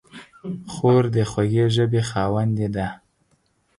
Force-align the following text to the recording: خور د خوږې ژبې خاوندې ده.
خور 0.71 1.03
د 1.15 1.17
خوږې 1.31 1.65
ژبې 1.75 2.01
خاوندې 2.09 2.67
ده. 2.75 2.87